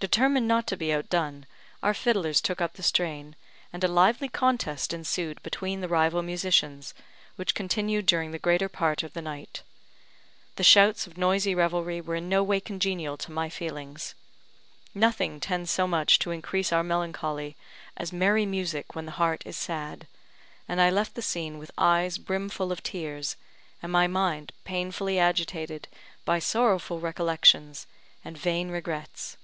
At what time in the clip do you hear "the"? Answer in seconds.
2.72-2.82, 5.82-5.88, 8.30-8.38, 9.12-9.20, 10.56-10.62, 19.04-19.12, 21.14-21.20